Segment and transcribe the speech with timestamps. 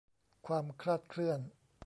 [0.47, 1.39] ความคลาดเคลื่อน